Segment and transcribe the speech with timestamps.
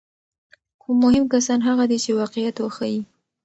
[0.81, 3.01] خو مهم کسان هغه دي چې واقعیت وښيي.